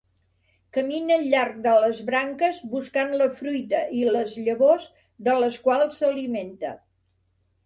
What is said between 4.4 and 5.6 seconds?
llavors de